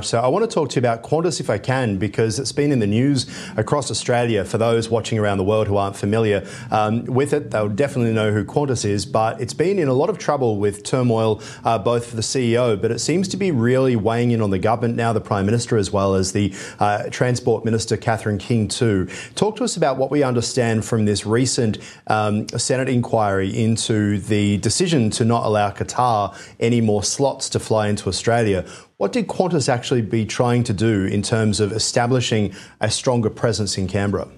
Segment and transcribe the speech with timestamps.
[0.00, 2.72] So I want to talk to you about Qantas if I can, because it's been
[2.72, 3.26] in the news
[3.58, 4.42] across Australia.
[4.42, 8.32] For those watching around the world who aren't familiar um, with it, they'll definitely know
[8.32, 9.04] who Qantas is.
[9.04, 12.80] But it's been in a lot of trouble with turmoil, uh, both for the CEO,
[12.80, 15.76] but it seems to be really weighing in on the government now, the Prime Minister,
[15.76, 19.10] as well as the uh, Transport Minister, Catherine King, too.
[19.34, 24.56] Talk to us about what we understand from this recent um, Senate inquiry into the
[24.56, 28.64] decision to not allow Qatar any more slots to fly into Australia.
[29.02, 33.76] What did Qantas actually be trying to do in terms of establishing a stronger presence
[33.76, 34.28] in Canberra?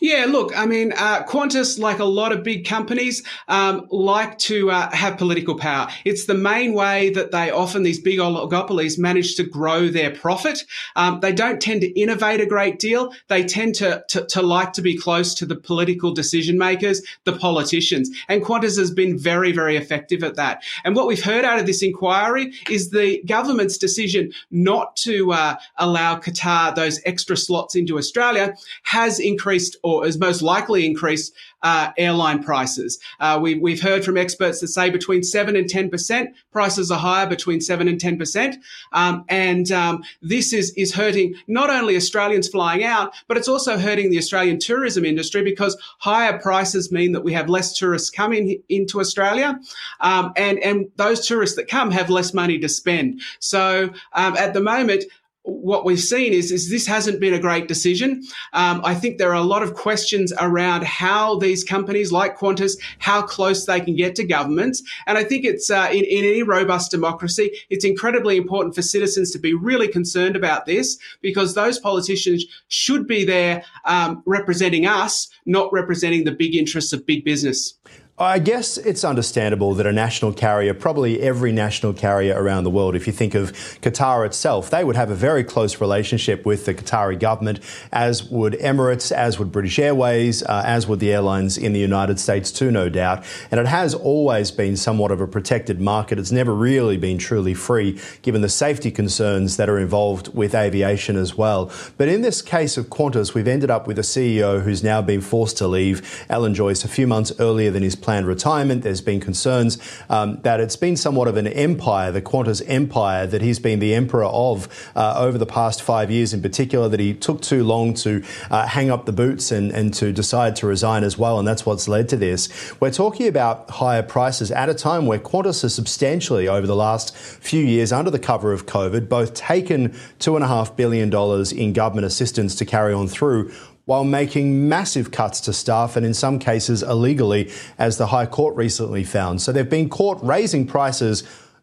[0.00, 4.70] Yeah, look, I mean, uh, Qantas, like a lot of big companies, um, like to
[4.70, 5.88] uh, have political power.
[6.04, 10.64] It's the main way that they often, these big oligopolies, manage to grow their profit.
[10.94, 13.12] Um, they don't tend to innovate a great deal.
[13.28, 17.32] They tend to, to, to like to be close to the political decision makers, the
[17.32, 18.10] politicians.
[18.28, 20.62] And Qantas has been very, very effective at that.
[20.84, 25.56] And what we've heard out of this inquiry is the government's decision not to uh,
[25.76, 31.34] allow Qatar those extra slots into Australia has increased increased or is most likely increased
[31.62, 33.00] uh, airline prices.
[33.18, 37.26] Uh, we, we've heard from experts that say between 7 and 10%, prices are higher
[37.26, 38.54] between 7 and 10%.
[38.92, 43.78] Um, and um, this is, is hurting not only Australians flying out, but it's also
[43.78, 48.62] hurting the Australian tourism industry because higher prices mean that we have less tourists coming
[48.68, 49.58] into Australia.
[50.00, 53.22] Um, and, and those tourists that come have less money to spend.
[53.40, 55.04] So um, at the moment,
[55.46, 58.22] what we've seen is, is this hasn't been a great decision.
[58.52, 62.76] Um, I think there are a lot of questions around how these companies like Qantas,
[62.98, 64.82] how close they can get to governments.
[65.06, 69.30] And I think it's uh, in, in any robust democracy, it's incredibly important for citizens
[69.32, 75.28] to be really concerned about this because those politicians should be there um, representing us,
[75.46, 77.74] not representing the big interests of big business.
[78.18, 82.96] I guess it's understandable that a national carrier, probably every national carrier around the world,
[82.96, 86.72] if you think of Qatar itself, they would have a very close relationship with the
[86.72, 87.60] Qatari government,
[87.92, 92.18] as would Emirates, as would British Airways, uh, as would the airlines in the United
[92.18, 93.22] States too, no doubt.
[93.50, 96.18] And it has always been somewhat of a protected market.
[96.18, 101.18] It's never really been truly free, given the safety concerns that are involved with aviation
[101.18, 101.70] as well.
[101.98, 105.20] But in this case of Qantas, we've ended up with a CEO who's now been
[105.20, 108.84] forced to leave, Alan Joyce, a few months earlier than his planned retirement.
[108.84, 109.78] There's been concerns
[110.08, 113.94] um, that it's been somewhat of an empire, the Qantas empire, that he's been the
[113.94, 117.94] emperor of uh, over the past five years in particular, that he took too long
[117.94, 121.40] to uh, hang up the boots and, and to decide to resign as well.
[121.40, 122.48] And that's what's led to this.
[122.78, 127.12] We're talking about higher prices at a time where Qantas has substantially, over the last
[127.16, 129.88] few years, under the cover of COVID, both taken
[130.20, 131.12] $2.5 billion
[131.58, 133.50] in government assistance to carry on through
[133.86, 138.54] while making massive cuts to staff and in some cases illegally, as the High Court
[138.56, 139.40] recently found.
[139.40, 141.22] So they've been caught raising prices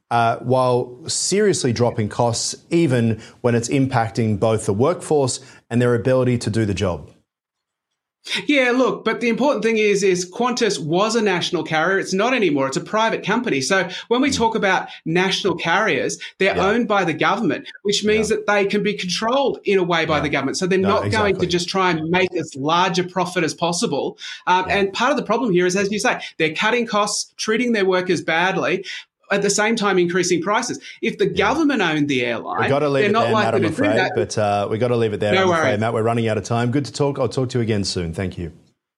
[0.10, 5.40] uh, while seriously dropping costs, even when it's impacting both the workforce
[5.70, 7.12] and their ability to do the job.
[8.48, 12.00] Yeah, look, but the important thing is, is Qantas was a national carrier.
[12.00, 12.68] It's not anymore.
[12.68, 13.60] It's a private company.
[13.60, 14.36] So when we hmm.
[14.36, 16.66] talk about national carriers, they're yeah.
[16.66, 18.38] owned by the government, which means yeah.
[18.38, 20.24] that they can be controlled in a way by yeah.
[20.24, 20.58] the government.
[20.58, 21.34] So they're no, not exactly.
[21.34, 24.18] going to just try and make as large a profit as possible.
[24.48, 27.74] Um, and part of the problem here is, as you say, they're cutting costs, treating
[27.74, 28.86] their workers badly
[29.32, 30.80] at the same time increasing prices.
[31.02, 31.34] If the yeah.
[31.34, 34.68] government owned the airline, we got to leave it there, Matt, I'm afraid, But uh,
[34.70, 35.34] we got to leave it there.
[35.34, 35.94] No I'm afraid, Matt.
[35.94, 36.72] We're running out of time.
[36.72, 37.20] Good to talk.
[37.20, 38.14] I'll talk to you again soon.
[38.14, 38.52] Thank you.